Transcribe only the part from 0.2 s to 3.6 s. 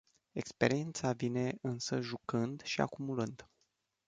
Experiența vine însă jucând și acumulând.